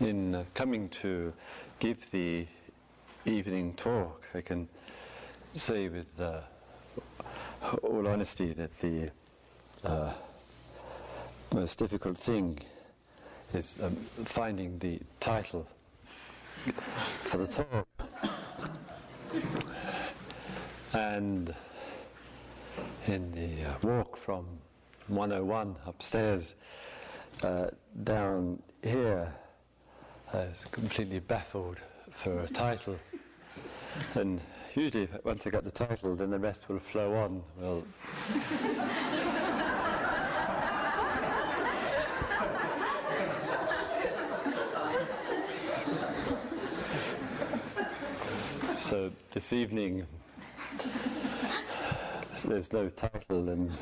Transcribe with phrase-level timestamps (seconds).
[0.00, 1.32] in uh, coming to
[1.78, 2.46] give the
[3.26, 4.68] evening talk, I can
[5.54, 6.40] say with uh,
[7.82, 9.10] all honesty that the
[9.84, 10.12] uh,
[11.54, 12.58] most difficult thing
[13.52, 15.66] is um, finding the title
[17.24, 17.86] for the talk.
[20.92, 21.54] And
[23.06, 24.46] in the uh, walk from
[25.08, 26.54] 101 upstairs
[27.42, 27.68] uh,
[28.02, 29.34] down here,
[30.32, 31.78] Uh, I was completely baffled
[32.10, 32.96] for a title.
[34.14, 34.40] And
[34.74, 37.42] usually, once I get the title, then the rest will flow on.
[37.58, 37.84] Well,
[48.76, 50.06] so this evening,
[52.44, 53.72] there's no title and.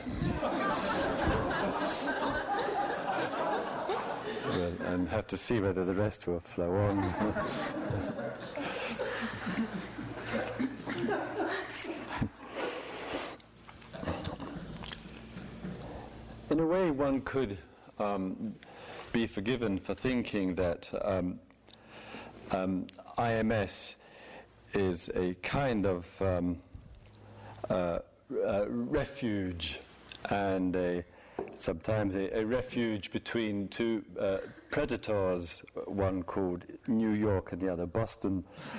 [4.58, 6.98] And have to see whether the rest will flow on.
[16.50, 17.59] In a way, one could
[17.98, 18.54] um,
[19.12, 21.38] be forgiven for thinking that um,
[22.50, 22.87] um,
[23.18, 23.95] IMS
[24.74, 26.56] is a kind of um,
[27.70, 27.98] uh,
[28.46, 29.80] uh, refuge
[30.30, 31.04] and a,
[31.56, 34.38] sometimes a, a, refuge between two uh,
[34.70, 38.44] predators, one called New York and the other Boston.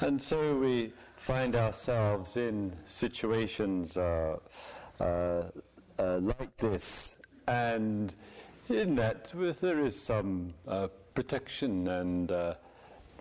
[0.00, 4.36] and so we find ourselves in situations uh,
[5.00, 5.42] uh,
[5.98, 8.14] uh, like this and
[8.68, 12.54] in that, there is some uh, protection and uh,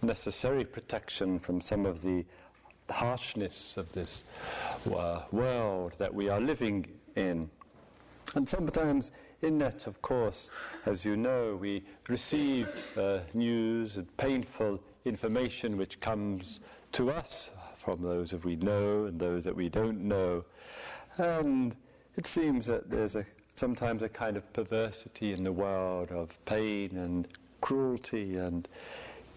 [0.03, 2.25] necessary protection from some of the
[2.89, 4.23] harshness of this
[4.93, 7.49] uh, world that we are living in.
[8.35, 9.11] And sometimes,
[9.41, 10.49] in that, of course,
[10.85, 12.67] as you know, we receive
[12.97, 16.59] uh, news and painful information which comes
[16.91, 20.43] to us from those that we know and those that we don't know.
[21.17, 21.75] And
[22.15, 26.95] it seems that there's a sometimes a kind of perversity in the world of pain
[26.95, 27.27] and
[27.59, 28.69] cruelty and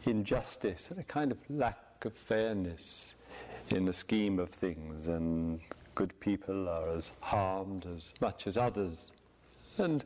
[0.06, 3.14] injustice and a kind of lack of fairness
[3.70, 5.60] in the scheme of things and
[5.94, 9.10] good people are as harmed as much as others.
[9.78, 10.04] And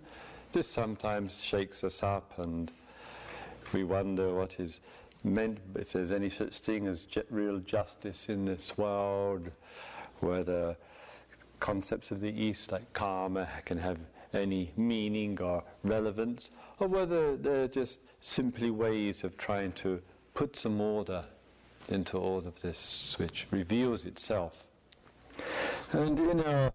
[0.53, 2.71] this sometimes shakes us up and
[3.73, 4.81] we wonder what is
[5.25, 9.51] meant if there's any such thing as real justice in this world
[10.21, 10.77] whether
[11.61, 13.99] concepts of the East like karma can have
[14.33, 20.01] any meaning or relevance, or whether they're just simply ways of trying to
[20.35, 21.25] put some order
[21.89, 24.65] into all of this which reveals itself.
[25.93, 26.73] And in our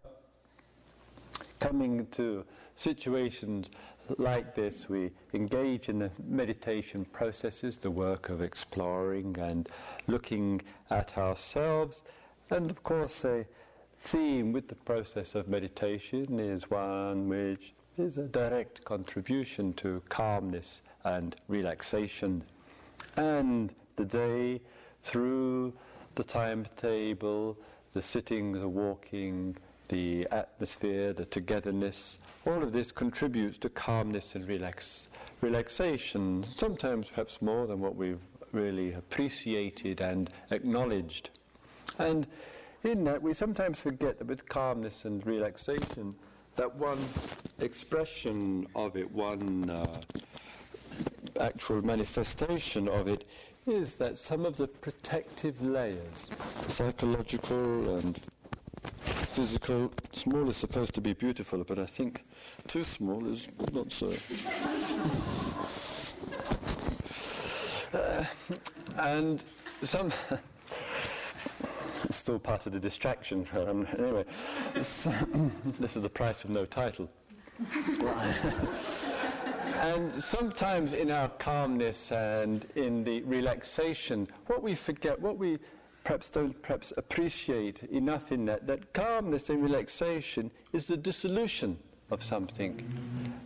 [1.59, 2.45] coming to
[2.75, 3.69] situations
[4.17, 9.69] like this, we engage in the meditation processes, the work of exploring and
[10.07, 12.01] looking at ourselves,
[12.49, 13.45] and of course, a
[14.01, 20.81] theme with the process of meditation is one which is a direct contribution to calmness
[21.03, 22.43] and relaxation.
[23.15, 24.59] And the day,
[25.03, 25.73] through
[26.15, 27.55] the timetable,
[27.93, 29.55] the sitting, the walking,
[29.89, 35.09] the atmosphere, the togetherness, all of this contributes to calmness and relax,
[35.41, 38.19] relaxation, sometimes perhaps more than what we've
[38.51, 41.29] really appreciated and acknowledged.
[41.99, 42.25] And
[42.85, 46.15] in that we sometimes forget that with calmness and relaxation,
[46.55, 46.99] that one
[47.59, 50.01] expression of it, one uh,
[51.39, 53.25] actual manifestation of it,
[53.67, 56.31] is that some of the protective layers,
[56.67, 58.19] psychological and
[59.05, 62.23] physical, small is supposed to be beautiful, but I think
[62.67, 64.11] too small is not so.
[67.93, 68.25] uh,
[68.97, 69.43] and
[69.83, 70.11] some
[72.31, 73.45] still part of the distraction.
[73.61, 74.25] Um, anyway,
[74.73, 75.03] this,
[75.79, 77.09] this is the price of no title.
[79.81, 85.59] and sometimes in our calmness and in the relaxation, what we forget, what we
[86.05, 91.77] perhaps don't perhaps appreciate enough in that, that calmness and relaxation is the dissolution
[92.09, 92.81] of something.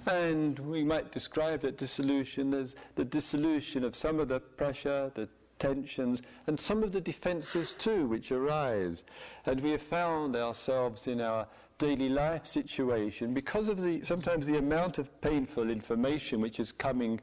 [0.06, 5.28] And we might describe that dissolution as the dissolution of some of the pressure, the
[5.60, 9.04] tensions, and some of the defenses too, which arise.
[9.46, 11.48] And we have found ourselves in our
[11.78, 17.20] daily life situation because of the sometimes the amount of painful information which is coming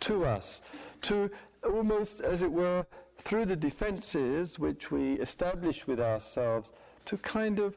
[0.00, 0.62] to us,
[1.02, 1.30] to
[1.64, 2.86] almost, as it were,
[3.18, 6.72] through the defenses which we establish with ourselves,
[7.04, 7.76] to kind of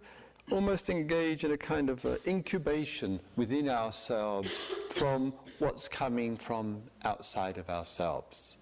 [0.52, 4.50] almost engage in a kind of uh, incubation within ourselves
[4.90, 8.58] from what's coming from outside of ourselves.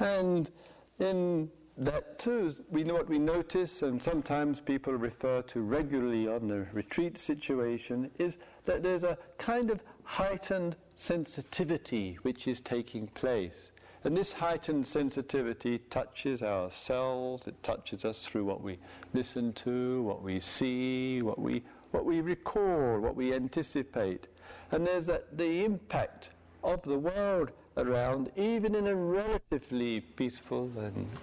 [0.00, 0.50] And
[0.98, 6.48] in that too, we know what we notice, and sometimes people refer to regularly on
[6.48, 13.72] the retreat situation, is that there's a kind of heightened sensitivity which is taking place.
[14.04, 18.78] And this heightened sensitivity touches our cells, it touches us through what we
[19.12, 24.28] listen to, what we see, what we, what we recall, what we anticipate.
[24.70, 26.30] And there's that, the impact
[26.62, 30.70] of the world around, even in a relatively peaceful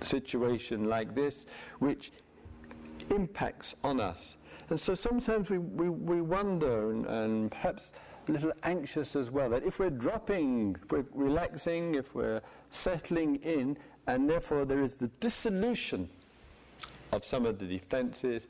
[0.01, 1.45] situation like this,
[1.79, 2.11] which
[3.09, 4.35] impacts on us.
[4.69, 7.91] And so sometimes we, we, we wonder and, and perhaps
[8.27, 13.35] a little anxious as well that if we're dropping, if we're relaxing, if we're settling
[13.38, 13.77] in,
[14.07, 16.09] and therefore there is the dissolution
[17.11, 18.47] of some of the defenses,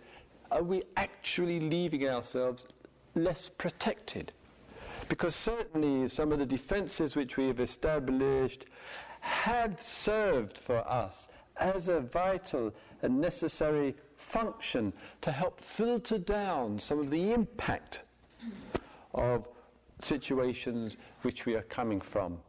[0.51, 2.67] are we actually leaving ourselves
[3.15, 4.33] less protected?
[5.09, 8.65] Because certainly some of the defenses which we have established
[9.19, 11.27] have served for us
[11.57, 14.91] as a vital and necessary function
[15.21, 18.01] to help filter down some of the impact
[19.13, 19.47] of
[19.99, 22.39] situations which we are coming from.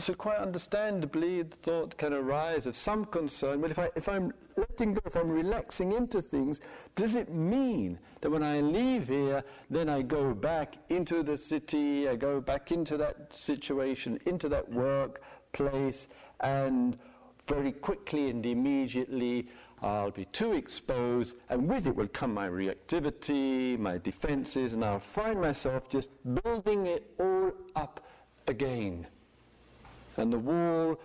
[0.00, 4.32] So quite understandably, the thought can arise of some concern, but if, I, if I'm
[4.56, 6.58] letting go, if I'm relaxing into things,
[6.94, 12.08] does it mean that when I leave here, then I go back into the city,
[12.08, 16.08] I go back into that situation, into that workplace,
[16.40, 16.98] and
[17.46, 19.48] very quickly and immediately
[19.82, 24.98] I'll be too exposed, and with it will come my reactivity, my defenses, and I'll
[24.98, 26.08] find myself just
[26.42, 28.00] building it all up
[28.46, 29.06] again.
[30.16, 31.00] And the wall,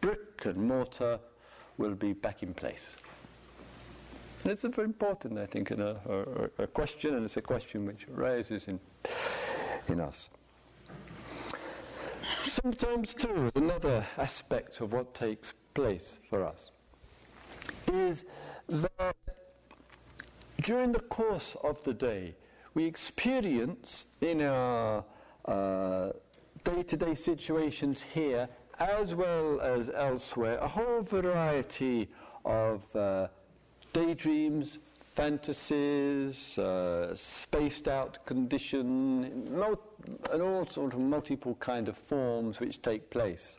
[0.00, 1.18] brick and mortar,
[1.76, 2.96] will be back in place.
[4.42, 7.42] And it's a very important, I think, in a, a, a question, and it's a
[7.42, 8.80] question which arises in,
[9.88, 10.30] in us.
[12.44, 16.72] Sometimes, too, another aspect of what takes place for us
[17.92, 18.24] is
[18.68, 19.16] that
[20.62, 22.34] during the course of the day,
[22.74, 25.04] we experience in our
[25.46, 26.12] day
[26.68, 28.48] to day situations here,
[28.78, 32.08] as well as elsewhere, a whole variety
[32.44, 33.28] of uh,
[33.94, 39.80] daydreams, fantasies, uh, spaced out condition, mul-
[40.30, 43.56] and all sort of multiple kind of forms which take place.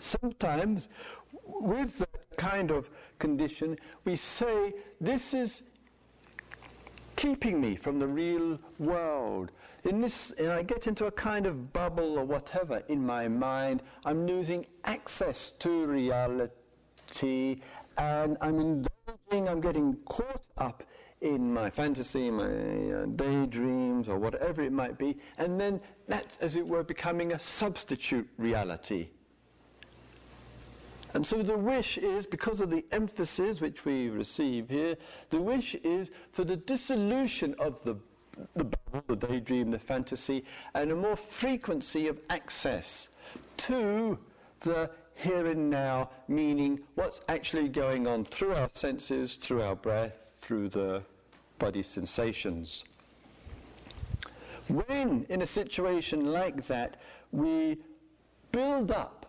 [0.00, 0.88] Sometimes
[1.46, 5.62] with that kind of condition, we say, this is
[7.16, 9.50] keeping me from the real world.
[9.84, 13.82] In this, and I get into a kind of bubble or whatever in my mind.
[14.04, 17.60] I'm losing access to reality,
[17.96, 19.48] and I'm indulging.
[19.48, 20.82] I'm getting caught up
[21.20, 26.56] in my fantasy, my uh, daydreams, or whatever it might be, and then that's, as
[26.56, 29.08] it were, becoming a substitute reality
[31.14, 34.96] and so the wish is, because of the emphasis which we receive here,
[35.30, 37.96] the wish is for the dissolution of the,
[38.54, 40.44] the bubble, the daydream, the fantasy,
[40.74, 43.08] and a more frequency of access
[43.58, 44.18] to
[44.60, 50.36] the here and now, meaning what's actually going on through our senses, through our breath,
[50.40, 51.02] through the
[51.58, 52.84] body sensations.
[54.68, 56.96] When, in a situation like that,
[57.32, 57.78] we
[58.52, 59.20] build up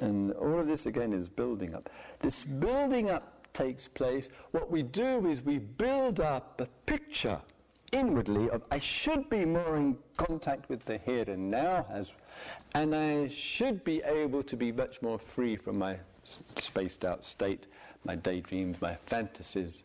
[0.00, 1.90] and all of this again is building up.
[2.20, 4.28] This building up takes place.
[4.52, 7.40] What we do is we build up a picture
[7.92, 12.14] inwardly of I should be more in contact with the here and now, as,
[12.74, 15.98] and I should be able to be much more free from my
[16.56, 17.66] spaced out state,
[18.04, 19.82] my daydreams, my fantasies.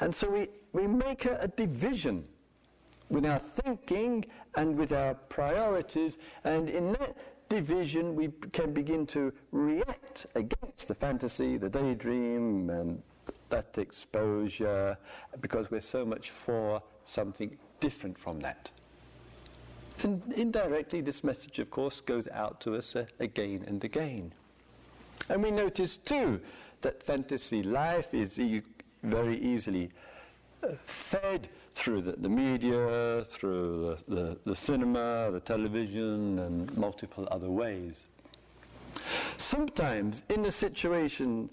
[0.00, 2.24] And so we, we make a, a division
[3.08, 4.24] with our thinking
[4.56, 7.16] and with our priorities, and in that
[7.48, 13.02] division, we can begin to react against the fantasy, the daydream, and
[13.50, 14.96] that exposure,
[15.40, 18.70] because we're so much for something different from that.
[20.02, 24.32] And indirectly, this message, of course, goes out to us uh, again and again.
[25.28, 26.40] And we notice, too,
[26.80, 28.62] that fantasy life is e-
[29.02, 29.90] very easily
[30.62, 37.28] uh, fed through the, the media, through the, the, the cinema, the television, and multiple
[37.30, 38.06] other ways.
[39.36, 41.50] Sometimes, in a situation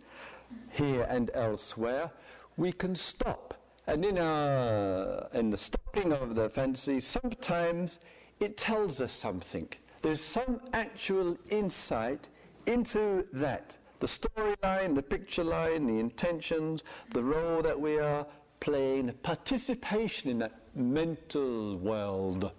[0.72, 2.12] here and elsewhere,
[2.58, 3.54] we can stop.
[3.88, 8.00] And in, our, in the stopping of the fantasy, sometimes
[8.40, 9.68] it tells us something.
[10.02, 12.28] There's some actual insight
[12.68, 16.84] into that the storyline, the picture line, the intentions,
[17.14, 18.26] the role that we are
[18.60, 22.52] playing, participation in that mental world.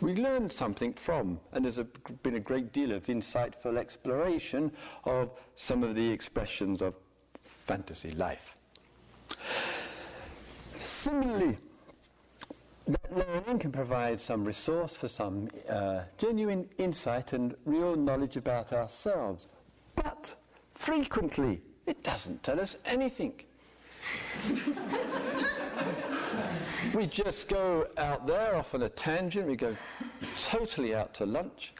[0.00, 1.84] We learn something from, and there's a,
[2.22, 4.72] been a great deal of insightful exploration
[5.04, 6.94] of some of the expressions of
[7.44, 8.54] fantasy life.
[10.82, 11.56] Similarly,
[12.88, 18.72] that learning can provide some resource for some uh, genuine insight and real knowledge about
[18.72, 19.46] ourselves.
[19.94, 20.34] But
[20.72, 23.34] frequently, it doesn't tell us anything.
[26.94, 29.76] we just go out there off on a tangent, we go
[30.38, 31.72] totally out to lunch,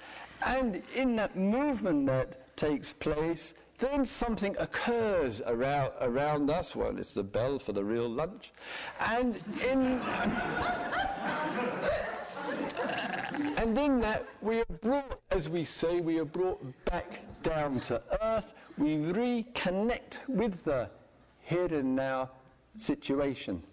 [0.46, 6.76] and in that movement that takes place, then something occurs around, around us.
[6.76, 8.52] Well, it's the bell for the real lunch.
[9.00, 10.00] And in,
[13.56, 18.00] and in that, we are brought, as we say, we are brought back down to
[18.22, 18.54] earth.
[18.78, 20.88] We reconnect with the
[21.42, 22.30] here and now
[22.78, 23.64] situation.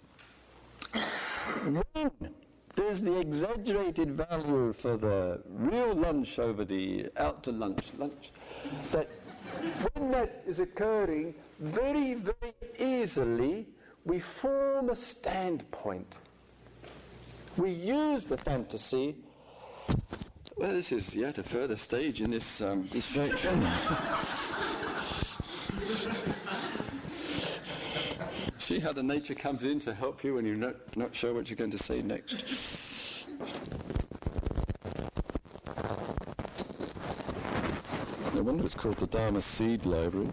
[1.63, 2.11] When
[2.75, 8.31] there's the exaggerated value for the real lunch over the out to lunch lunch,
[8.91, 9.09] that
[9.93, 13.67] when that is occurring, very, very easily
[14.05, 16.17] we form a standpoint.
[17.57, 19.15] We use the fantasy.
[20.55, 23.61] Well, this is yet a further stage in this um, distraction.
[28.57, 31.49] See how the nature comes in to help you when you're not, not sure what
[31.49, 33.27] you're going to say next.
[38.39, 40.29] No wonder it's called the Dharma Seed Library.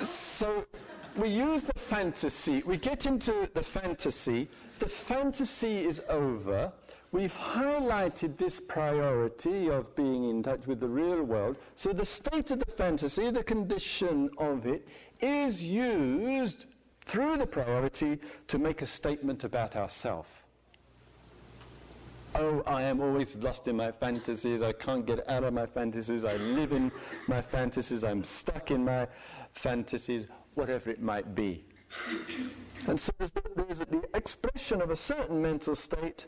[0.00, 0.66] so
[1.14, 6.72] we use the fantasy, we get into the fantasy, the fantasy is over,
[7.16, 11.56] we've highlighted this priority of being in touch with the real world.
[11.74, 14.86] So the state of the fantasy, the condition of it,
[15.22, 16.66] is used
[17.06, 18.18] through the priority
[18.48, 20.44] to make a statement about ourself.
[22.34, 24.60] Oh, I am always lost in my fantasies.
[24.60, 26.26] I can't get out of my fantasies.
[26.26, 26.92] I live in
[27.28, 28.04] my fantasies.
[28.04, 29.08] I'm stuck in my
[29.54, 31.64] fantasies, whatever it might be.
[32.86, 36.26] And so there's, there's the expression of a certain mental state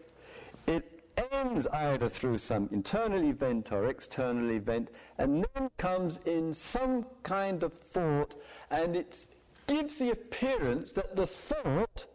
[0.68, 7.06] it ends either through some internal event or external event, and then comes in some
[7.22, 8.34] kind of thought,
[8.70, 9.26] and it
[9.66, 12.06] gives the appearance that the thought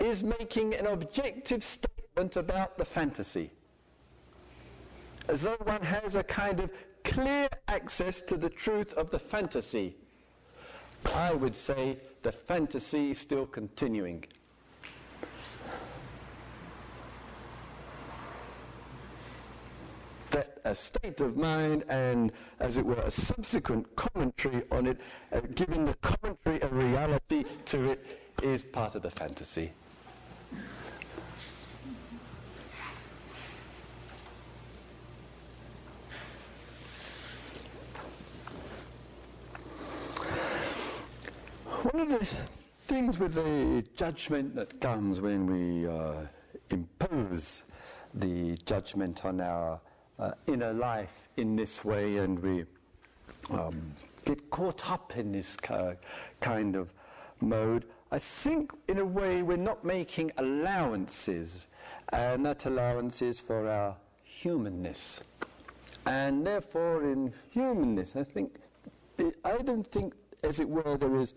[0.00, 3.50] is making an objective statement about the fantasy.
[5.28, 6.72] As though one has a kind of
[7.04, 9.96] clear access to the truth of the fantasy.
[11.14, 14.24] I would say the fantasy is still continuing.
[20.30, 25.00] That a state of mind and, as it were, a subsequent commentary on it,
[25.32, 28.04] uh, giving the commentary a reality to it,
[28.42, 29.72] is part of the fantasy.
[41.90, 42.26] One of the
[42.86, 46.26] things with the judgment that comes when we uh,
[46.70, 47.64] impose
[48.14, 49.80] the judgment on our
[50.18, 52.64] uh, inner life in this way, and we
[53.50, 53.94] um,
[54.24, 55.56] get caught up in this
[56.40, 56.92] kind of
[57.40, 57.84] mode.
[58.10, 61.68] I think, in a way, we're not making allowances,
[62.10, 65.20] and that allowance is for our humanness.
[66.06, 68.56] And therefore, in humanness, I think,
[69.44, 71.34] I don't think, as it were, there is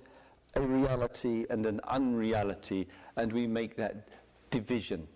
[0.56, 4.08] a reality and an unreality, and we make that
[4.50, 5.08] division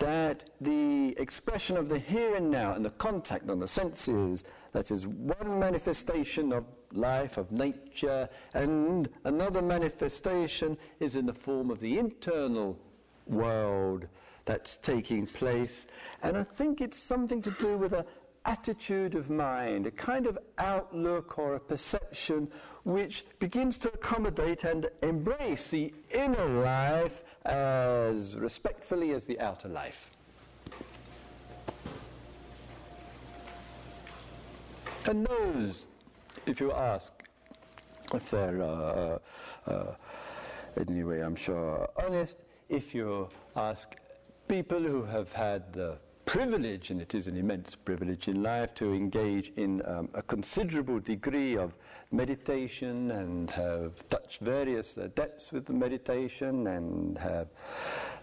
[0.00, 4.90] that the expression of the here and now and the contact on the senses, that
[4.90, 11.80] is one manifestation of life, of nature, and another manifestation is in the form of
[11.80, 12.78] the internal
[13.26, 14.06] world
[14.44, 15.86] that's taking place.
[16.22, 18.04] And I think it's something to do with an
[18.44, 22.50] attitude of mind, a kind of outlook or a perception
[22.84, 30.10] which begins to accommodate and embrace the inner life as respectfully as the outer life.
[35.06, 35.86] And those,
[36.46, 37.12] if you ask,
[38.12, 39.18] if they're uh,
[39.66, 39.94] uh,
[40.76, 43.96] anyway, I'm sure honest, if you ask
[44.46, 45.98] people who have had the
[46.30, 51.00] privilege, and it is an immense privilege in life, to engage in um, a considerable
[51.00, 51.74] degree of
[52.12, 57.48] meditation and have touched various uh, depths with the meditation and have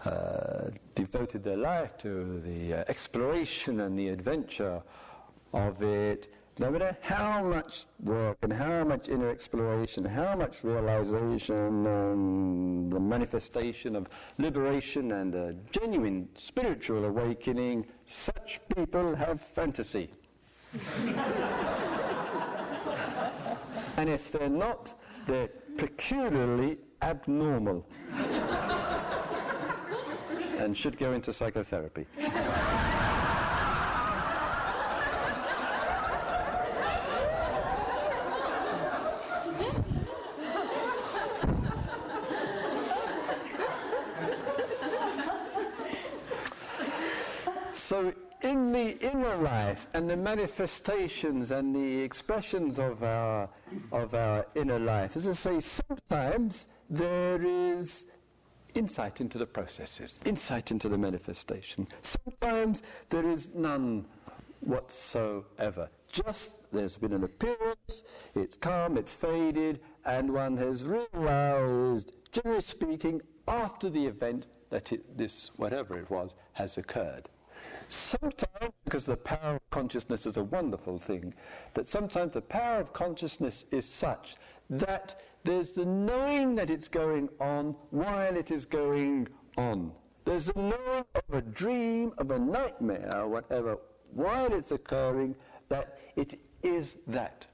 [0.06, 4.82] uh, devoted their life to the uh, exploration and the adventure
[5.52, 11.86] of it no matter how much work and how much inner exploration, how much realization
[11.86, 20.10] and the manifestation of liberation and a genuine spiritual awakening, such people have fantasy.
[23.96, 24.94] and if they're not,
[25.26, 27.86] they're peculiarly abnormal
[30.58, 32.04] and should go into psychotherapy.
[47.88, 48.12] So,
[48.42, 53.48] in the inner life and the manifestations and the expressions of our,
[53.92, 58.04] of our inner life, as I say, sometimes there is
[58.74, 61.88] insight into the processes, insight into the manifestation.
[62.02, 64.04] Sometimes there is none
[64.60, 65.88] whatsoever.
[66.12, 68.02] Just there's been an appearance,
[68.34, 75.16] it's come, it's faded, and one has realized, generally speaking, after the event that it,
[75.16, 77.30] this, whatever it was, has occurred.
[77.88, 81.34] Sometimes, because the power of consciousness is a wonderful thing,
[81.74, 84.36] that sometimes the power of consciousness is such
[84.70, 89.92] that there's the knowing that it's going on while it is going on.
[90.24, 93.78] There's the knowing of a dream, of a nightmare, or whatever,
[94.12, 95.34] while it's occurring,
[95.68, 97.46] that it is that.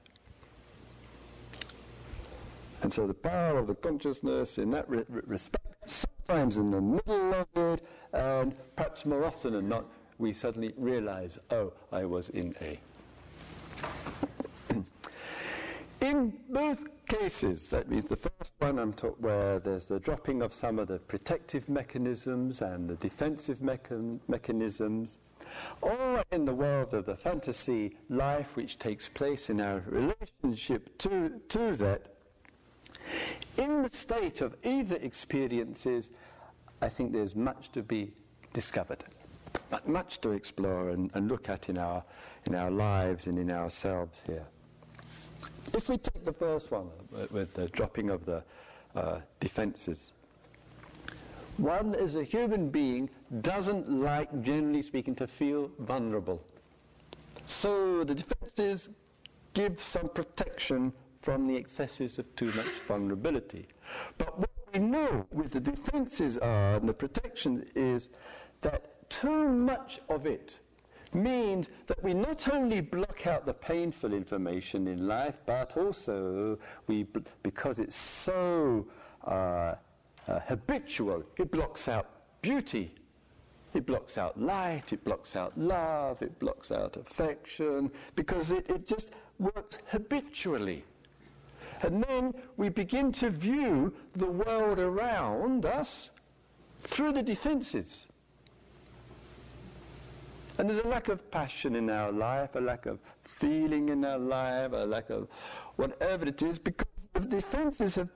[2.81, 7.33] And so the power of the consciousness in that re- respect, sometimes in the middle
[7.33, 9.85] of it, and perhaps more often than not,
[10.17, 12.79] we suddenly realize, oh, I was in A.
[16.01, 20.53] in both cases, that means the first one I'm talking where there's the dropping of
[20.53, 25.19] some of the protective mechanisms and the defensive mechan- mechanisms,
[25.81, 31.41] or in the world of the fantasy life which takes place in our relationship to,
[31.49, 32.07] to that,
[33.57, 36.11] in the state of either experiences,
[36.81, 38.13] I think there's much to be
[38.53, 39.03] discovered
[39.87, 42.03] much to explore and, and look at in our,
[42.45, 44.45] in our lives and in ourselves here.
[45.73, 48.43] If we take the first one uh, with the dropping of the
[48.95, 50.13] uh, defenses,
[51.57, 53.09] one as a human being
[53.41, 56.41] doesn't like, generally speaking, to feel vulnerable.
[57.47, 58.89] So the defenses
[59.53, 63.67] give some protection from the excesses of too much vulnerability.
[64.17, 68.09] But what we know with the defenses are and the protection is
[68.61, 70.59] that too much of it
[71.13, 77.05] means that we not only block out the painful information in life, but also we,
[77.43, 78.85] because it's so
[79.25, 79.75] uh,
[80.27, 82.07] uh, habitual, it blocks out
[82.41, 82.93] beauty.
[83.73, 88.87] It blocks out light, it blocks out love, it blocks out affection, because it, it
[88.87, 90.85] just works habitually.
[91.81, 96.11] And then we begin to view the world around us
[96.83, 98.07] through the defenses.
[100.57, 104.17] And there's a lack of passion in our life, a lack of feeling in our
[104.17, 105.27] life, a lack of
[105.75, 108.09] whatever it is, because the defenses have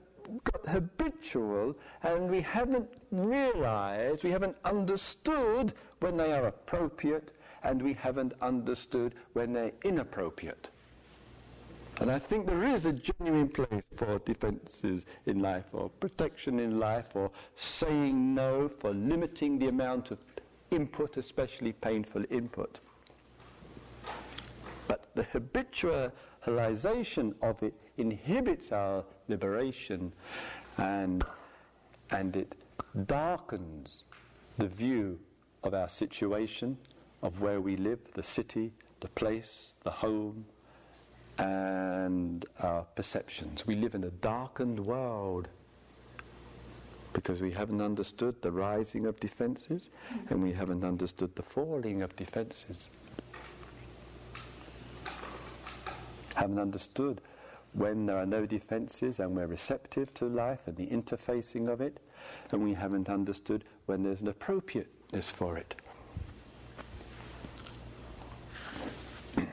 [0.44, 7.92] got habitual and we haven't realized, we haven't understood when they are appropriate and we
[7.92, 10.70] haven't understood when they're inappropriate.
[12.00, 16.78] And I think there is a genuine place for defenses in life, or protection in
[16.78, 20.29] life, or saying no, for limiting the amount of
[20.70, 22.80] input, especially painful input.
[24.88, 30.12] But the habitualization of it inhibits our liberation
[30.78, 31.24] and,
[32.10, 32.56] and it
[33.06, 34.04] darkens
[34.56, 35.18] the view
[35.62, 36.78] of our situation,
[37.22, 40.46] of where we live, the city, the place, the home,
[41.38, 43.66] and our perceptions.
[43.66, 45.48] We live in a darkened world
[47.12, 49.88] because we haven't understood the rising of defenses
[50.28, 52.88] and we haven't understood the falling of defenses.
[56.34, 57.20] Haven't understood
[57.72, 61.98] when there are no defenses and we're receptive to life and the interfacing of it,
[62.50, 65.74] and we haven't understood when there's an appropriateness for it.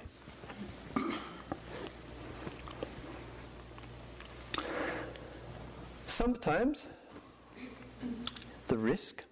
[6.08, 6.86] Sometimes
[8.67, 9.23] the risk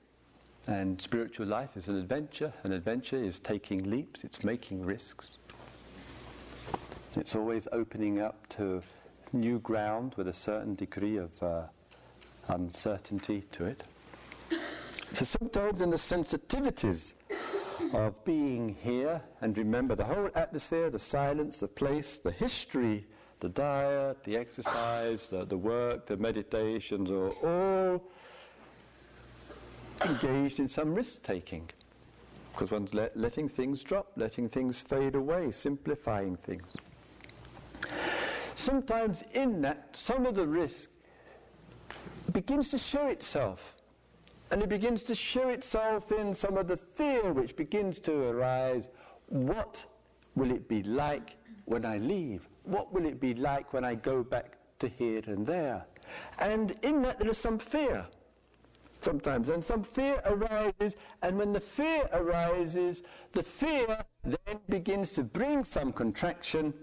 [0.68, 2.52] And spiritual life is an adventure.
[2.64, 5.38] An adventure is taking leaps, it's making risks.
[7.16, 8.82] It's always opening up to
[9.32, 11.64] new ground with a certain degree of uh,
[12.48, 13.84] uncertainty to it.
[15.14, 17.14] So sometimes in the sensitivities
[17.94, 23.06] of being here, and remember the whole atmosphere, the silence, the place, the history,
[23.40, 28.02] the diet, the exercise, the, the work, the meditations are all
[30.04, 31.70] engaged in some risk taking.
[32.52, 36.72] Because one's let, letting things drop, letting things fade away, simplifying things.
[38.56, 40.90] Sometimes in that, some of the risk
[42.32, 43.76] begins to show itself.
[44.52, 48.90] And it begins to show itself in some of the fear which begins to arise.
[49.28, 49.86] What
[50.36, 52.48] will it be like when I leave?
[52.64, 55.86] What will it be like when I go back to here and there?
[56.40, 58.06] And in that, there is some fear
[59.06, 59.48] sometimes.
[59.50, 65.64] And some fear arises, and when the fear arises, the fear then begins to bring
[65.64, 66.74] some contraction,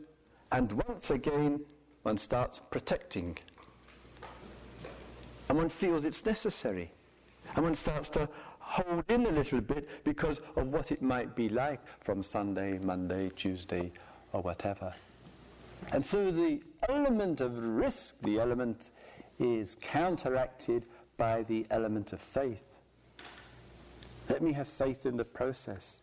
[0.53, 1.61] and once again,
[2.05, 3.37] one starts protecting.
[5.49, 6.91] And one feels it's necessary.
[7.55, 11.49] And one starts to hold in a little bit because of what it might be
[11.49, 13.93] like from Sunday, Monday, Tuesday,
[14.33, 14.95] or whatever.
[15.93, 18.93] And so the element of risk, the element
[19.39, 20.87] is counteracted
[21.23, 22.81] by the element of faith.
[24.29, 26.01] Let me have faith in the process.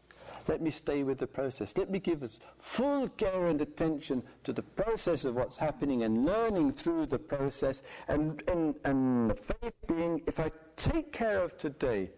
[0.48, 1.76] Let me stay with the process.
[1.76, 6.26] Let me give us full care and attention to the process of what's happening and
[6.26, 7.82] learning through the process.
[8.08, 12.12] And, and, and the faith being, if I take care of today,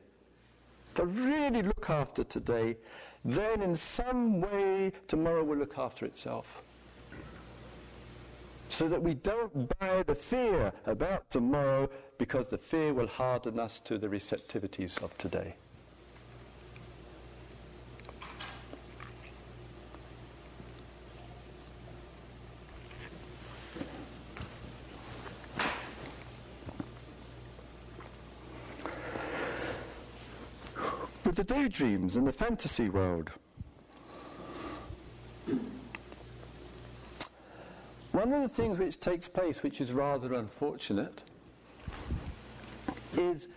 [0.93, 2.77] if I really look after today,
[3.25, 6.61] then in some way tomorrow will look after itself
[8.71, 11.89] so that we don't buy the fear about tomorrow
[12.21, 15.55] because the fear will harden us to the receptivities of today.
[31.25, 33.31] With the daydreams and the fantasy world,
[38.11, 41.23] One of the things which takes place, which is rather unfortunate,
[43.29, 43.47] is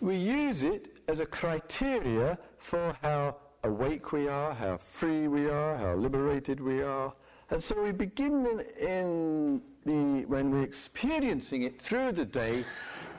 [0.00, 5.76] we use it as a criteria for how awake we are, how free we are,
[5.76, 7.12] how liberated we are.
[7.50, 12.64] And so we begin in, the, when we're experiencing it through the day,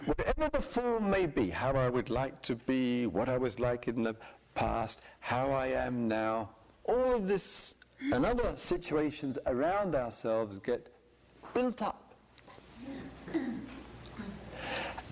[0.06, 3.88] whatever the form may be, how I would like to be, what I was like
[3.88, 4.15] in the
[4.54, 6.50] past, how I am now,
[6.86, 7.76] all of this
[8.13, 10.94] and other situations around ourselves get
[11.54, 12.13] built up.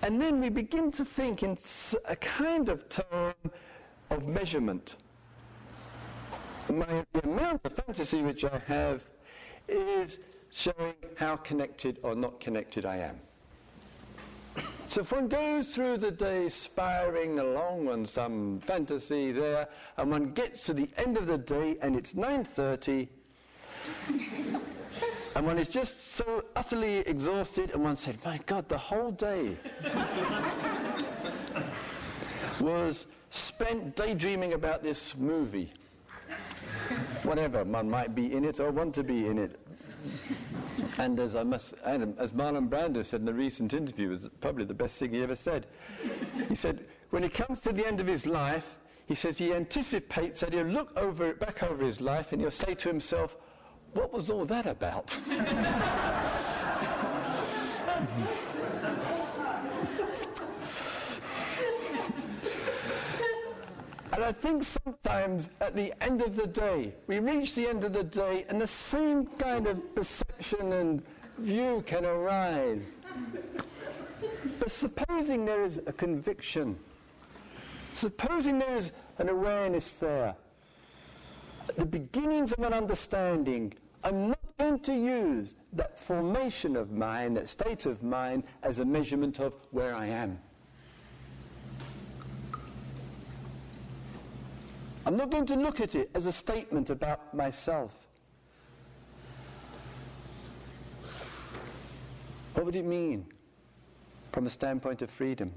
[0.02, 1.58] And then we begin to think in
[2.04, 3.34] a kind of term
[4.10, 4.96] of measurement.
[6.70, 9.04] My, the amount of fantasy which I have
[9.68, 10.18] is
[10.50, 13.16] showing how connected or not connected I am.
[14.88, 20.30] So if one goes through the day spiring along on some fantasy there, and one
[20.30, 23.08] gets to the end of the day and it's 9.30,
[25.38, 29.56] and one is just so utterly exhausted, and one said, my God, the whole day
[32.60, 35.72] was spent daydreaming about this movie.
[37.22, 39.60] Whatever, one might be in it or want to be in it.
[40.98, 44.74] And as I must, as Marlon Brando said in a recent interview, was probably the
[44.74, 45.66] best thing he ever said.
[46.48, 48.74] He said, when he comes to the end of his life,
[49.06, 52.74] he says he anticipates that he'll look over back over his life and he'll say
[52.74, 53.36] to himself,
[53.94, 55.16] "What was all that about?"
[64.12, 67.92] And I think sometimes at the end of the day, we reach the end of
[67.92, 71.02] the day and the same kind of perception and
[71.38, 72.96] view can arise.
[74.58, 76.76] But supposing there is a conviction,
[77.92, 80.34] supposing there is an awareness there,
[81.76, 87.48] the beginnings of an understanding, I'm not going to use that formation of mind, that
[87.48, 90.38] state of mind, as a measurement of where I am.
[95.06, 97.94] I'm not going to look at it as a statement about myself.
[102.54, 103.26] What would it mean
[104.32, 105.52] from a standpoint of freedom?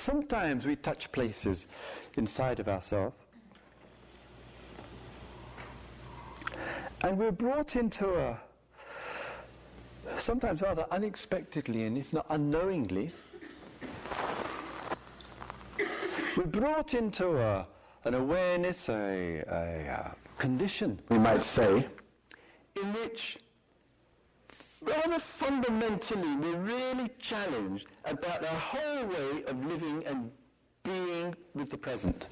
[0.00, 1.66] Sometimes we touch places
[2.16, 3.14] inside of ourselves.
[7.02, 8.40] And we're brought into a,
[10.16, 13.12] sometimes rather unexpectedly and if not unknowingly,
[16.34, 17.66] we're brought into a,
[18.04, 21.86] an awareness, a, a, a condition, we might say,
[22.82, 23.38] in which
[24.82, 30.30] rather fundamentally we're really challenged about our whole way of living and
[30.82, 32.28] being with the present.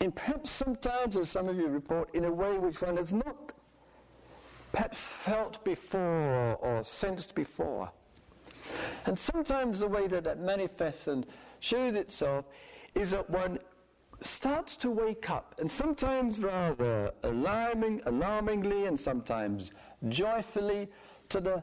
[0.00, 3.52] And perhaps sometimes, as some of you report, in a way which one has not
[4.72, 7.90] perhaps felt before or sensed before.
[9.06, 11.26] And sometimes the way that that manifests and
[11.60, 12.44] shows itself
[12.94, 13.58] is that one
[14.20, 19.70] starts to wake up, and sometimes rather alarming, alarmingly, and sometimes
[20.08, 20.88] joyfully,
[21.28, 21.62] to the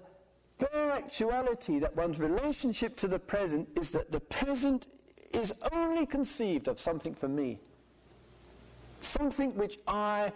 [0.57, 4.87] bare actuality that one's relationship to the present is that the present
[5.33, 7.59] is only conceived of something for me,
[9.01, 10.31] something which I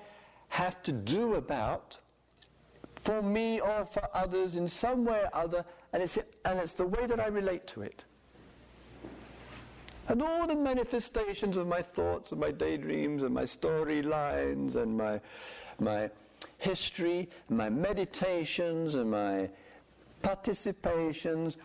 [0.49, 1.99] have to do about
[2.97, 6.85] for me or for others in some way or other, and it's, and it's the
[6.85, 8.03] way that I relate to it.
[10.09, 15.21] And all the manifestations of my thoughts and my daydreams and my storylines and my,
[15.79, 16.09] my
[16.57, 19.49] history, and my meditations and my
[20.23, 21.57] participations,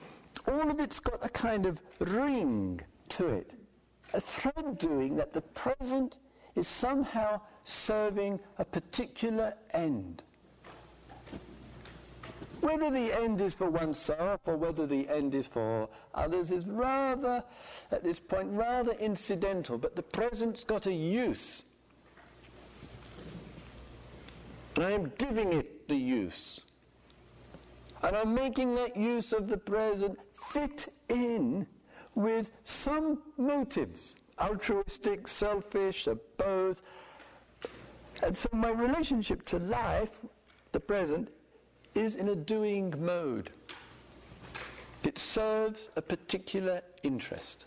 [0.46, 3.54] all of it's got a kind of ring to it,
[4.12, 6.18] a thread doing that the present
[6.54, 10.22] is somehow serving a particular end.
[12.64, 17.44] Whether the end is for oneself or whether the end is for others is rather,
[17.92, 21.64] at this point, rather incidental, but the present's got a use.
[24.76, 26.62] And I am giving it the use.
[28.02, 31.66] And I'm making that use of the present fit in
[32.14, 36.80] with some motives altruistic, selfish, or both.
[38.22, 40.22] And so my relationship to life,
[40.72, 41.28] the present,
[41.94, 43.50] is in a doing mode.
[45.02, 47.66] It serves a particular interest.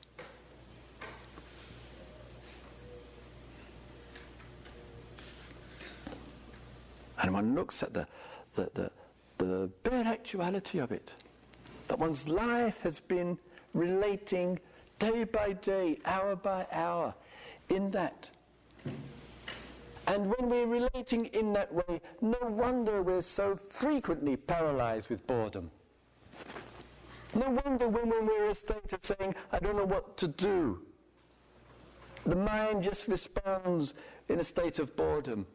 [7.21, 8.07] And one looks at the,
[8.55, 8.91] the, the,
[9.37, 11.15] the bare actuality of it,
[11.87, 13.37] that one's life has been
[13.73, 14.59] relating
[14.99, 17.13] day by day, hour by hour,
[17.69, 18.29] in that.
[20.07, 25.69] And when we're relating in that way, no wonder we're so frequently paralyzed with boredom.
[27.35, 30.81] No wonder when, we're in a state of saying, I don't know what to do,
[32.25, 33.93] the mind just responds
[34.29, 35.45] in a state of boredom.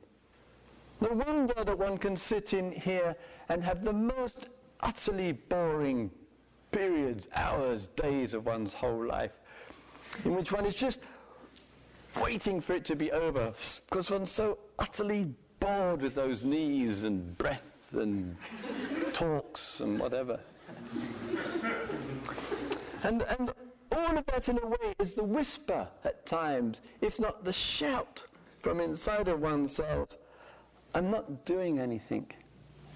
[1.01, 3.17] No wonder that one can sit in here
[3.49, 4.49] and have the most
[4.81, 6.11] utterly boring
[6.71, 9.33] periods, hours, days of one's whole life,
[10.25, 11.01] in which one is just
[12.20, 13.53] waiting for it to be over
[13.88, 18.37] because one's so utterly bored with those knees and breath and
[19.12, 20.40] talks and whatever.
[23.03, 23.53] And, and
[23.90, 28.25] all of that, in a way, is the whisper at times, if not the shout
[28.61, 30.09] from inside of oneself
[30.94, 32.31] I'm not doing anything.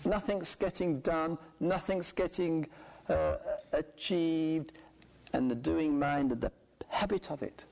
[0.05, 2.67] Nothing's getting done, nothing's getting
[3.09, 3.37] uh,
[3.73, 4.73] achieved,
[5.33, 6.53] and the doing mind, and the
[6.89, 7.65] habit of it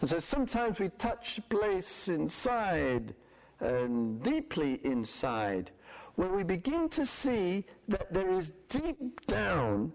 [0.00, 3.14] and so sometimes we touch place inside
[3.60, 5.70] and deeply inside
[6.14, 9.92] where we begin to see that there is deep down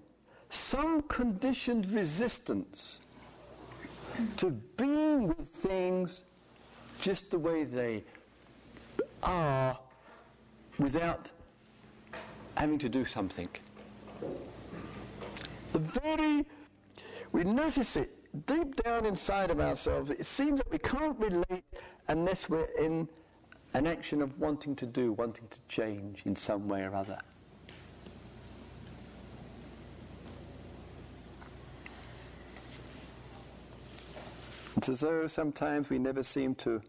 [0.49, 2.99] some conditioned resistance
[4.37, 6.23] to being with things
[6.99, 8.03] just the way they
[9.21, 9.77] are
[10.79, 11.31] without
[12.55, 13.49] having to do something.
[15.71, 16.45] The very,
[17.31, 18.11] we notice it
[18.47, 21.63] deep down inside of ourselves, it seems that we can't relate
[22.07, 23.07] unless we're in
[23.73, 27.19] an action of wanting to do, wanting to change in some way or other.
[34.75, 36.81] It's as though sometimes we never seem to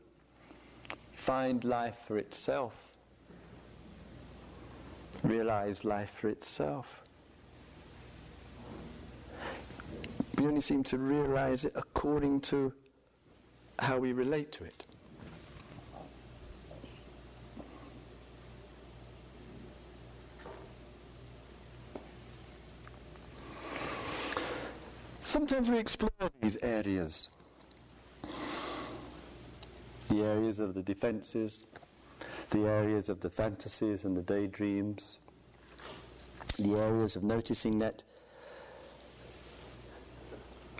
[1.14, 2.90] find life for itself,
[5.22, 7.03] realize life for itself.
[10.44, 12.70] We only seem to realize it according to
[13.78, 14.84] how we relate to it.
[25.24, 26.10] Sometimes we explore
[26.42, 27.30] these areas,
[30.10, 31.64] the areas of the defenses,
[32.50, 35.20] the areas of the fantasies and the daydreams,
[36.58, 38.02] the areas of noticing that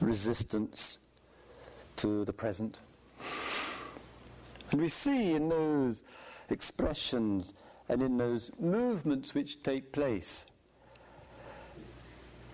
[0.00, 0.98] resistance
[1.96, 2.80] to the present.
[4.70, 6.02] And we see in those
[6.50, 7.54] expressions
[7.88, 10.46] and in those movements which take place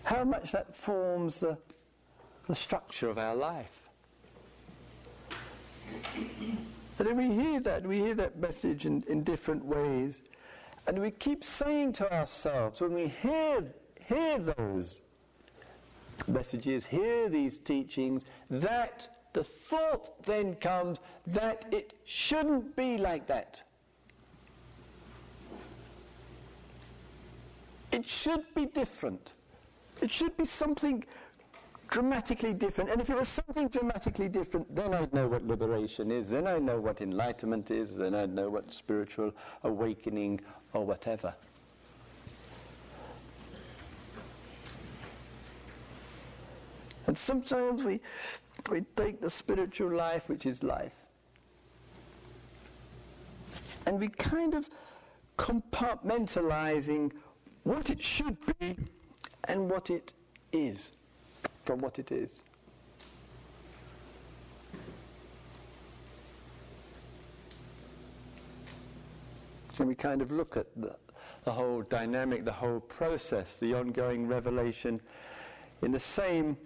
[0.04, 1.56] how much that forms the,
[2.48, 3.88] the structure of our life.
[6.98, 10.22] And then we hear that, we hear that message in, in different ways.
[10.86, 13.64] And we keep saying to ourselves, when we hear,
[14.04, 15.02] hear those
[16.28, 23.62] messages, hear these teachings, that the thought then comes that it shouldn't be like that.
[27.92, 29.32] It should be different.
[30.00, 31.04] It should be something
[31.90, 32.90] dramatically different.
[32.90, 36.62] And if it was something dramatically different, then I'd know what liberation is, then I'd
[36.62, 39.32] know what enlightenment is, then I'd know what spiritual
[39.64, 40.40] awakening
[40.72, 41.34] or whatever.
[47.10, 48.00] And sometimes we,
[48.70, 50.94] we take the spiritual life, which is life,
[53.84, 54.68] and we kind of
[55.36, 57.10] compartmentalizing
[57.64, 58.76] what it should be
[59.48, 60.12] and what it
[60.52, 60.92] is
[61.64, 62.44] from what it is.
[69.80, 70.94] And we kind of look at the,
[71.42, 75.00] the whole dynamic, the whole process, the ongoing revelation
[75.82, 76.56] in the same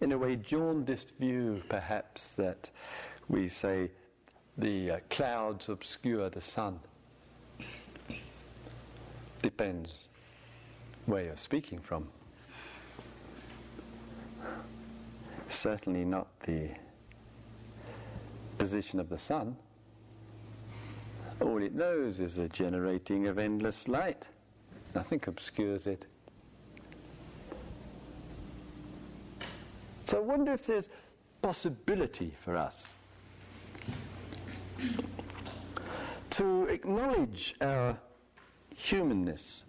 [0.00, 2.70] in a way, jaundiced view, perhaps, that
[3.28, 3.90] we say
[4.56, 6.80] the uh, clouds obscure the sun.
[9.42, 10.08] Depends
[11.06, 12.08] where you're speaking from.
[15.48, 16.70] Certainly not the
[18.58, 19.56] position of the sun.
[21.40, 24.24] All it knows is the generating of endless light.
[24.94, 26.06] Nothing obscures it.
[30.10, 30.88] So I wonder if there's
[31.40, 32.94] possibility for us
[36.30, 37.96] to acknowledge our
[38.74, 39.62] humanness,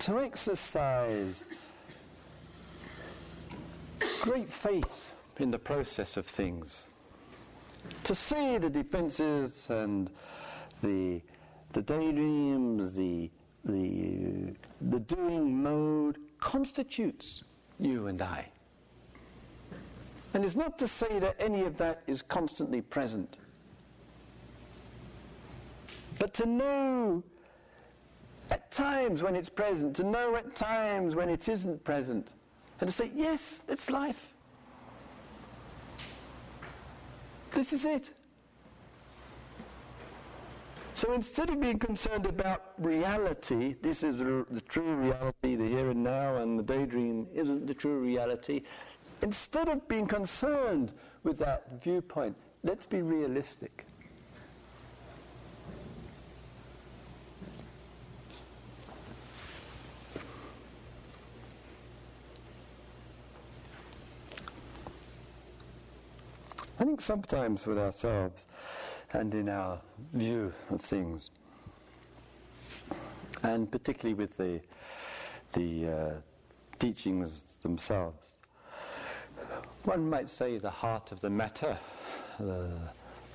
[0.00, 1.44] to exercise
[4.22, 6.88] great faith in the process of things,
[8.02, 10.10] to see the defenses and
[10.82, 11.22] the,
[11.74, 13.30] the daydreams, the,
[13.64, 17.44] the, the doing mode constitutes
[17.78, 18.48] you and I.
[20.34, 23.36] And it's not to say that any of that is constantly present,
[26.18, 27.22] but to know
[28.50, 32.32] at times when it's present, to know at times when it isn't present,
[32.80, 34.32] and to say, yes, it's life.
[37.52, 38.10] This is it.
[40.94, 45.90] So instead of being concerned about reality, this is the, the, true reality, the here
[45.90, 48.62] and now, and the daydream isn't the true reality,
[49.22, 53.86] Instead of being concerned with that viewpoint, let's be realistic.
[66.80, 68.46] I think sometimes with ourselves
[69.12, 69.78] and in our
[70.12, 71.30] view of things,
[73.44, 74.60] and particularly with the,
[75.52, 76.10] the uh,
[76.80, 78.36] teachings themselves,
[79.84, 81.76] one might say the heart of the matter,
[82.38, 82.70] the,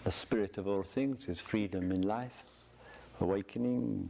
[0.03, 2.43] the spirit of all things, is freedom in life,
[3.19, 4.10] awakening,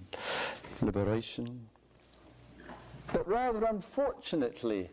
[0.82, 1.68] liberation.
[3.12, 4.90] But rather unfortunately,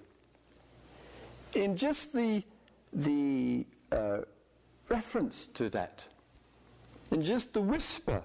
[1.54, 2.42] in just the,
[2.92, 4.18] the uh,
[4.88, 6.06] reference to that,
[7.10, 8.22] in just the whisper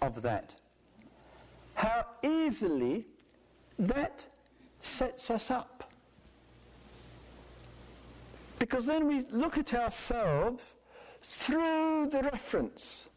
[0.00, 0.56] of that,
[1.74, 3.06] how easily
[3.78, 4.26] that
[4.80, 5.73] sets us up
[8.64, 10.76] because then we look at ourselves
[11.22, 13.08] through the reference.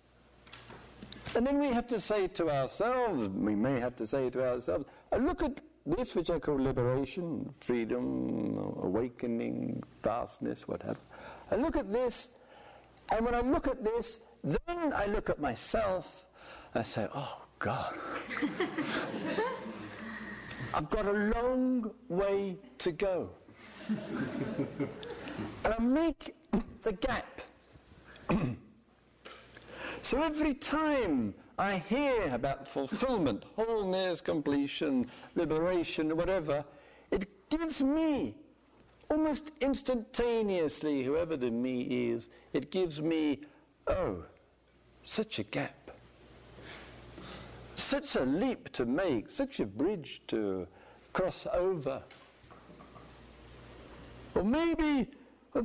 [1.35, 4.83] And then we have to say to ourselves, we may have to say to ourselves,
[5.13, 10.99] uh, look at this which I call liberation, freedom, awakening, vastness, whatever.
[11.49, 12.31] I look at this,
[13.13, 16.25] and when I look at this, then I look at myself,
[16.73, 17.95] and I say, oh God,
[20.73, 23.29] I've got a long way to go.
[25.63, 26.35] And I make
[26.81, 27.41] the gap.
[30.01, 36.63] so every time I hear about fulfillment, wholeness, completion, liberation, whatever,
[37.11, 38.35] it gives me
[39.09, 43.39] almost instantaneously, whoever the me is, it gives me,
[43.87, 44.23] oh,
[45.03, 45.91] such a gap.
[47.75, 50.67] Such a leap to make, such a bridge to
[51.13, 52.01] cross over.
[54.35, 55.07] Or maybe
[55.57, 55.63] Uh,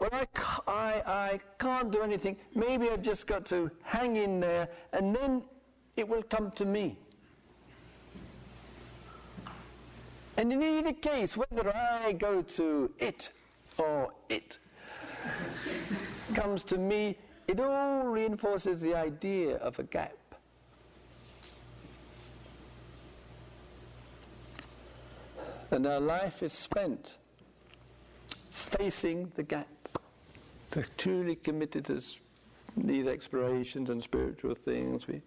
[0.00, 0.26] well, I,
[0.66, 2.36] I, I can't do anything.
[2.54, 5.42] Maybe I've just got to hang in there and then
[5.96, 6.98] it will come to me.
[10.36, 13.30] And in either case, whether I go to it
[13.78, 14.58] or it
[16.34, 17.16] comes to me,
[17.48, 20.18] it all reinforces the idea of a gap.
[25.70, 27.14] And our life is spent
[28.54, 29.66] facing the gap.
[30.74, 32.00] We're truly committed to
[32.76, 35.06] these explorations and spiritual things.
[35.06, 35.20] We,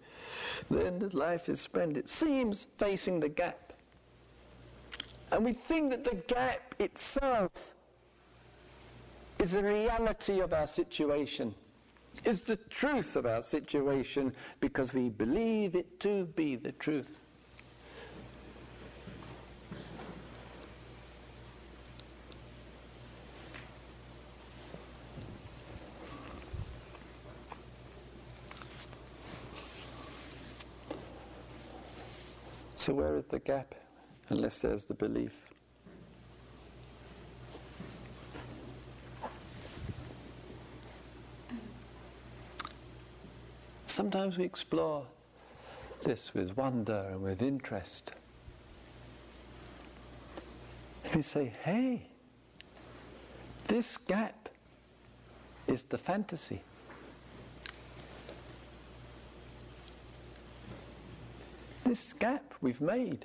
[0.70, 3.72] then the life is spent, it seems, facing the gap.
[5.30, 7.74] And we think that the gap itself
[9.38, 11.54] is the reality of our situation,
[12.24, 17.20] is the truth of our situation, because we believe it to be the truth.
[32.88, 33.74] So, where is the gap?
[34.30, 35.46] Unless there's the belief.
[43.84, 45.04] Sometimes we explore
[46.02, 48.12] this with wonder and with interest.
[51.14, 52.06] We say, hey,
[53.66, 54.48] this gap
[55.66, 56.62] is the fantasy.
[61.88, 63.24] This gap we've made.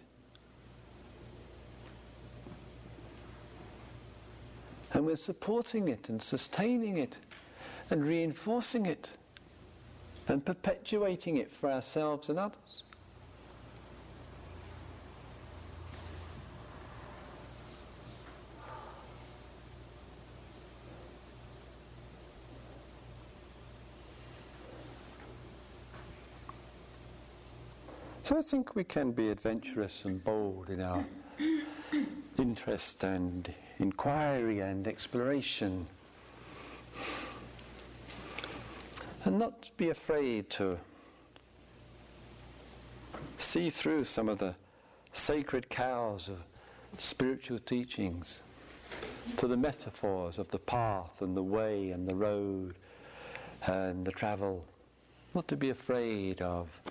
[4.94, 7.18] And we're supporting it and sustaining it
[7.90, 9.12] and reinforcing it
[10.28, 12.84] and perpetuating it for ourselves and others.
[28.34, 31.06] So I think we can be adventurous and bold in our
[32.40, 35.86] interest and inquiry and exploration.
[39.24, 40.80] And not be afraid to
[43.38, 44.56] see through some of the
[45.14, 46.40] sacred cows of
[46.98, 48.42] spiritual teachings
[49.38, 52.80] to the metaphors of the path and the way and the road
[53.68, 54.66] and the travel.
[55.36, 56.82] Not to be afraid of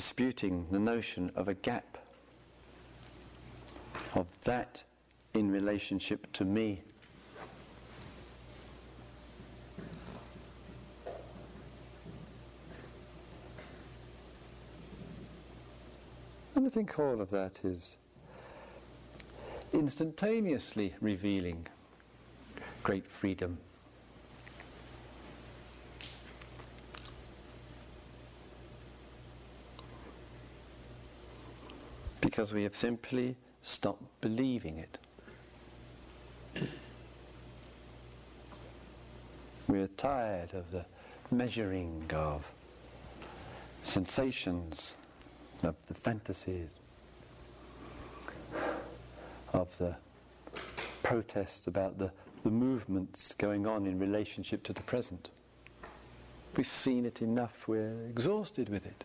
[0.00, 1.98] disputing the notion of a gap,
[4.14, 4.82] of that
[5.34, 6.80] in relationship to me.
[16.54, 17.98] And I think all of that is
[19.74, 21.66] instantaneously revealing
[22.82, 23.58] great freedom.
[32.30, 34.98] Because we have simply stopped believing it.
[39.66, 40.86] We are tired of the
[41.32, 42.44] measuring of
[43.82, 44.94] sensations,
[45.64, 46.78] of the fantasies,
[49.52, 49.96] of the
[51.02, 52.12] protests about the,
[52.44, 55.30] the movements going on in relationship to the present.
[56.56, 59.04] We've seen it enough, we're exhausted with it.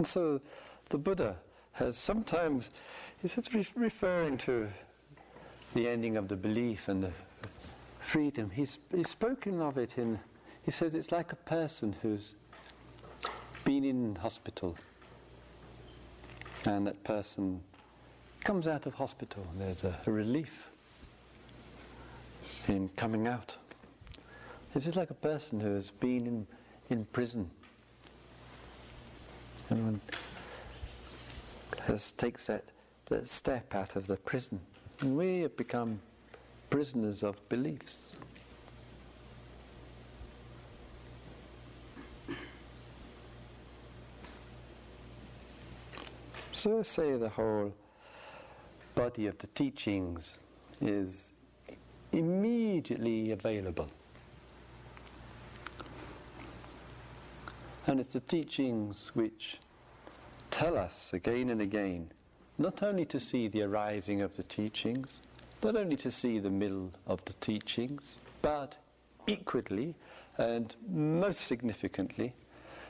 [0.00, 0.40] And so
[0.88, 1.36] the Buddha
[1.72, 2.70] has sometimes,
[3.20, 4.70] he's re- referring to
[5.74, 7.12] the ending of the belief and the
[7.98, 8.48] freedom.
[8.48, 10.18] He's, he's spoken of it in,
[10.62, 12.32] he says it's like a person who's
[13.66, 14.74] been in hospital
[16.64, 17.60] and that person
[18.42, 19.46] comes out of hospital.
[19.58, 20.70] There's a, a relief
[22.68, 23.54] in coming out.
[24.72, 26.46] This is like a person who has been in,
[26.88, 27.50] in prison
[29.70, 30.00] Anyone
[31.86, 32.64] has, takes that,
[33.06, 34.60] that step out of the prison.
[35.00, 36.00] And we have become
[36.70, 38.14] prisoners of beliefs.
[46.52, 47.72] So I say the whole
[48.94, 50.36] body of the teachings
[50.80, 51.30] is
[52.12, 53.88] immediately available.
[57.86, 59.58] And it's the teachings which
[60.50, 62.10] tell us again and again
[62.58, 65.20] not only to see the arising of the teachings,
[65.62, 68.76] not only to see the middle of the teachings, but
[69.26, 69.94] equally
[70.36, 72.34] and most significantly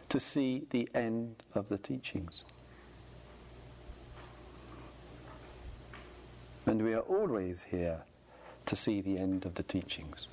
[0.08, 2.44] to see the end of the teachings.
[6.66, 8.02] And we are always here
[8.66, 10.26] to see the end of the teachings.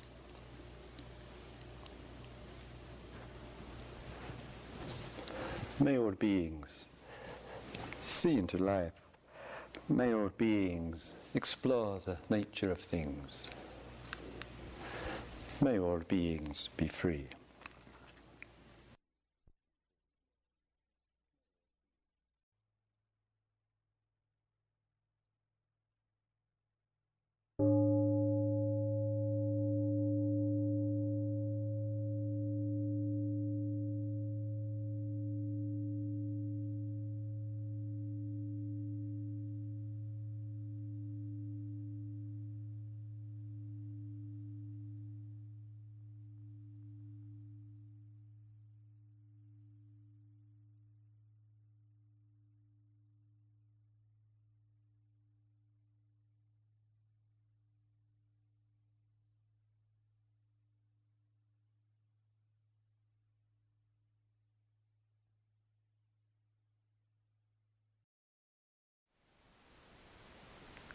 [5.80, 6.86] May all beings
[8.00, 9.00] see into life.
[9.88, 13.48] May all beings explore the nature of things.
[15.60, 17.28] May all beings be free.